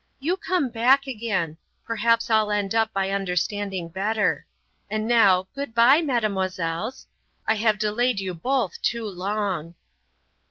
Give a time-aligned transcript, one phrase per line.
[0.19, 1.57] You come back again.
[1.85, 4.47] Perhaps I'll end up by understanding better.
[4.89, 7.05] And now, good bye, mesdemoiselles.
[7.47, 9.75] I have delayed you both too long."